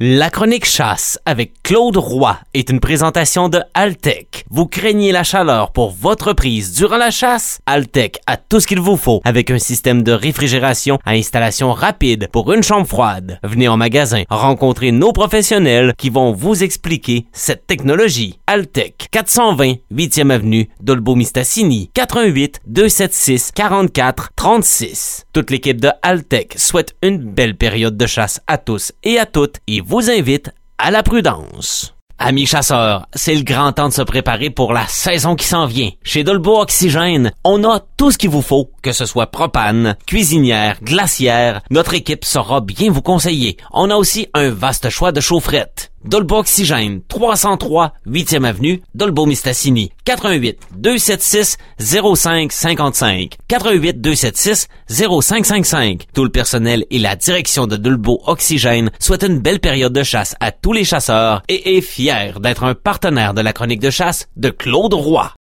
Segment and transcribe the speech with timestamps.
[0.00, 4.44] La chronique chasse avec Claude Roy est une présentation de Altec.
[4.48, 7.58] Vous craignez la chaleur pour votre prise durant la chasse?
[7.66, 12.28] Altec a tout ce qu'il vous faut avec un système de réfrigération à installation rapide
[12.30, 13.40] pour une chambre froide.
[13.42, 18.38] Venez en magasin rencontrer nos professionnels qui vont vous expliquer cette technologie.
[18.46, 25.24] Altec 420 8e avenue Dolbeau-Mistassini 88 276 44 36.
[25.32, 29.56] Toute l'équipe de Altec souhaite une belle période de chasse à tous et à toutes
[29.88, 31.94] vous invite à la prudence.
[32.18, 35.88] Amis chasseurs, c'est le grand temps de se préparer pour la saison qui s'en vient.
[36.02, 40.76] Chez Dolbo Oxygène, on a tout ce qu'il vous faut, que ce soit propane, cuisinière,
[40.82, 41.62] glacière.
[41.70, 43.56] Notre équipe saura bien vous conseiller.
[43.72, 45.87] On a aussi un vaste choix de chaufferettes.
[46.04, 56.06] Dolbo Oxygène, 303 8e avenue, Dolbo Mistassini, 88 276 0555, 88 276 0555.
[56.14, 60.36] Tout le personnel et la direction de Dolbo Oxygène souhaitent une belle période de chasse
[60.40, 64.28] à tous les chasseurs et est fier d'être un partenaire de la chronique de chasse
[64.36, 65.32] de Claude Roy.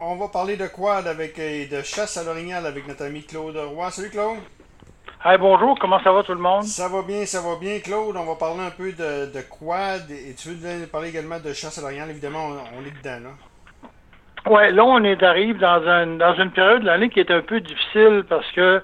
[0.00, 3.90] On va parler de quad avec de chasse à l'orignal avec notre ami Claude Roy.
[3.90, 4.38] Salut Claude.
[5.26, 6.64] Hey, bonjour, comment ça va tout le monde?
[6.64, 8.14] Ça va bien, ça va bien Claude.
[8.14, 11.78] On va parler un peu de, de quad et tu veux parler également de chasse
[11.78, 12.10] à l'orignal?
[12.10, 14.52] Évidemment, on, on est dedans là.
[14.52, 17.40] Ouais, là on est arrive dans, un, dans une période de l'année qui est un
[17.40, 18.82] peu difficile parce que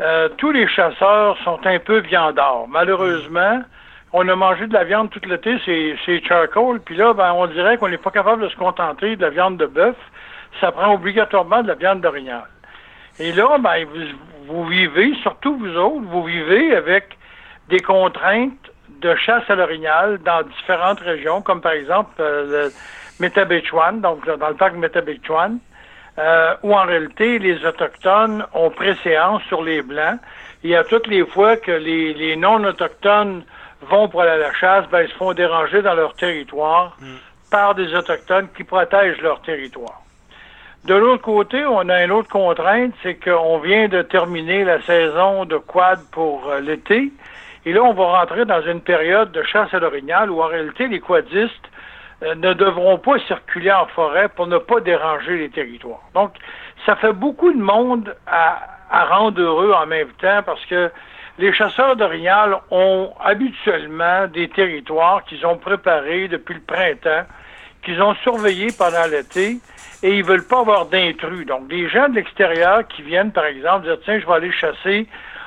[0.00, 2.66] euh, tous les chasseurs sont un peu viandards.
[2.66, 3.62] Malheureusement,
[4.12, 7.46] on a mangé de la viande tout l'été, c'est, c'est charcoal, puis là, ben, on
[7.46, 9.94] dirait qu'on n'est pas capable de se contenter de la viande de bœuf.
[10.60, 12.48] Ça prend obligatoirement de la viande d'orignal.
[13.20, 17.16] Et là, ben, vous, vous vivez, surtout vous autres, vous vivez avec
[17.68, 22.72] des contraintes de chasse à l'orignal dans différentes régions, comme par exemple euh, le
[23.20, 25.58] Métabetchouan, donc dans le parc Métabetchouan,
[26.18, 30.18] euh, où en réalité les Autochtones ont préséance sur les Blancs.
[30.64, 33.44] Il y a toutes les fois que les, les non-autochtones
[33.82, 36.96] vont pour aller à la chasse, ben, ils se font déranger dans leur territoire
[37.50, 40.02] par des Autochtones qui protègent leur territoire.
[40.84, 45.44] De l'autre côté, on a une autre contrainte, c'est qu'on vient de terminer la saison
[45.44, 47.12] de quad pour euh, l'été.
[47.66, 50.86] Et là, on va rentrer dans une période de chasse à l'orignal où en réalité,
[50.86, 51.68] les quadistes
[52.22, 56.02] euh, ne devront pas circuler en forêt pour ne pas déranger les territoires.
[56.14, 56.32] Donc,
[56.86, 58.58] ça fait beaucoup de monde à,
[58.90, 60.90] à rendre heureux en même temps parce que
[61.38, 67.26] les chasseurs d'orignal ont habituellement des territoires qu'ils ont préparés depuis le printemps,
[67.82, 69.58] qu'ils ont surveillés pendant l'été
[70.02, 71.46] et ils veulent pas avoir d'intrus.
[71.46, 75.06] Donc, les gens de l'extérieur qui viennent, par exemple, dire tiens, je vais aller chasser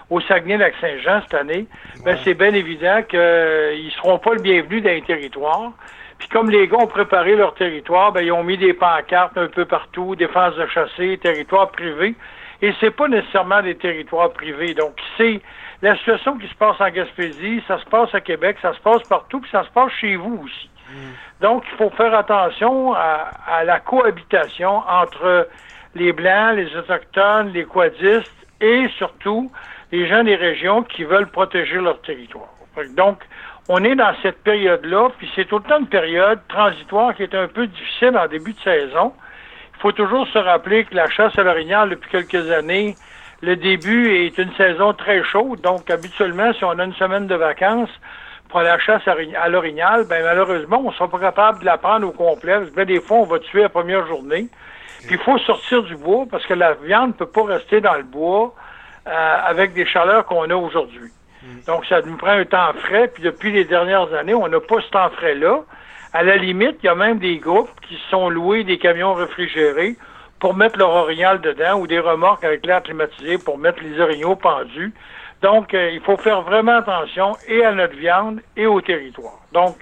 [0.09, 1.67] au Saguenay-Lac-Saint-Jean cette année,
[2.03, 5.71] ben c'est bien évident qu'ils ne seront pas le bienvenu dans les territoires.
[6.19, 9.47] Puis comme les gars ont préparé leur territoire, ben ils ont mis des pancartes un
[9.47, 12.13] peu partout, défense de chasser, territoire privé.
[12.61, 14.73] Et c'est pas nécessairement des territoires privés.
[14.73, 15.41] Donc, c'est
[15.81, 19.01] la situation qui se passe en Gaspésie, ça se passe à Québec, ça se passe
[19.07, 20.69] partout, puis ça se passe chez vous aussi.
[21.41, 25.47] Donc, il faut faire attention à, la cohabitation entre
[25.95, 29.51] les Blancs, les Autochtones, les quadistes et surtout
[29.91, 32.49] les gens des régions qui veulent protéger leur territoire.
[32.95, 33.19] Donc,
[33.67, 37.67] on est dans cette période-là, puis c'est autant une période transitoire qui est un peu
[37.67, 39.13] difficile en début de saison.
[39.75, 42.95] Il faut toujours se rappeler que la chasse à l'orignal, depuis quelques années,
[43.41, 47.35] le début est une saison très chaude, donc habituellement, si on a une semaine de
[47.35, 47.89] vacances,
[48.51, 52.07] pour la chasse à l'orignal, ben malheureusement, on ne sera pas capable de la prendre
[52.07, 52.59] au complet.
[52.59, 54.47] Parce que des fois, on va tuer la première journée.
[55.07, 57.95] Puis il faut sortir du bois parce que la viande ne peut pas rester dans
[57.95, 58.53] le bois
[59.07, 61.09] euh, avec des chaleurs qu'on a aujourd'hui.
[61.65, 63.07] Donc, ça nous prend un temps frais.
[63.07, 65.61] Puis depuis les dernières années, on n'a pas ce temps frais-là.
[66.13, 69.13] À la limite, il y a même des groupes qui se sont loués des camions
[69.13, 69.95] réfrigérés
[70.39, 74.35] pour mettre leur orignal dedans ou des remorques avec l'air climatisé pour mettre les orignaux
[74.35, 74.93] pendus.
[75.41, 79.39] Donc, euh, il faut faire vraiment attention et à notre viande et au territoire.
[79.51, 79.77] Donc,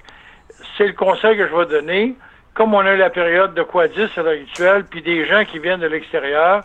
[0.76, 2.14] c'est le conseil que je vais donner.
[2.54, 5.80] Comme on a la période de quadis à l'heure actuelle, puis des gens qui viennent
[5.80, 6.64] de l'extérieur,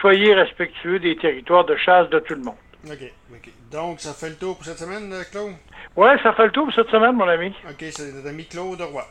[0.00, 2.54] soyez respectueux des territoires de chasse de tout le monde.
[2.86, 3.12] OK.
[3.32, 3.50] OK.
[3.70, 5.54] Donc, ça fait le tour pour cette semaine, Claude?
[5.96, 7.52] Oui, ça fait le tour pour cette semaine, mon ami.
[7.68, 9.02] OK, c'est notre ami Claude Roy.